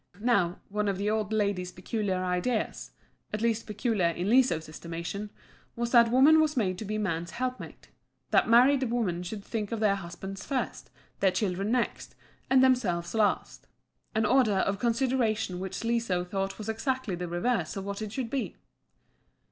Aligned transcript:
Now, 0.19 0.57
one 0.69 0.87
of 0.87 0.97
the 0.97 1.11
old 1.11 1.31
lady's 1.31 1.71
peculiar 1.71 2.23
ideas 2.23 2.89
at 3.31 3.41
least 3.41 3.67
peculiar 3.67 4.07
in 4.09 4.31
Liso's 4.31 4.67
estimation 4.67 5.29
was 5.75 5.91
that 5.91 6.09
woman 6.09 6.41
was 6.41 6.57
made 6.57 6.79
to 6.79 6.85
be 6.85 6.97
man's 6.97 7.29
helpmate, 7.29 7.85
and 7.85 7.95
that 8.31 8.49
married 8.49 8.81
women 8.81 9.21
should 9.21 9.43
think 9.45 9.71
of 9.71 9.79
their 9.79 9.93
husbands 9.93 10.43
first, 10.43 10.89
their 11.19 11.29
children 11.29 11.71
next, 11.71 12.15
and 12.49 12.63
themselves 12.63 13.13
last 13.13 13.67
an 14.15 14.25
order 14.25 14.61
of 14.65 14.79
consideration 14.79 15.59
which 15.59 15.83
Liso 15.83 16.23
thought 16.25 16.57
was 16.57 16.67
exactly 16.67 17.13
the 17.13 17.27
reverse 17.27 17.75
of 17.75 17.85
what 17.85 18.01
it 18.01 18.11
should 18.11 18.31
be. 18.31 18.55